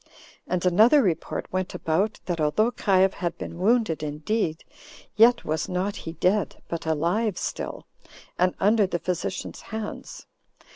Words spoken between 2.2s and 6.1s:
that although Caius had been wounded indeed, yet was not